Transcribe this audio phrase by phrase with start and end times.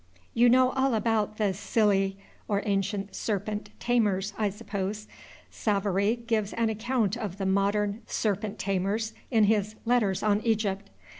[0.33, 2.15] You know all about the Psylli,
[2.47, 5.07] or ancient serpent tamers, I suppose.
[5.51, 10.89] Savary gives an account of the modern serpent tamers in his "Letters on Egypt."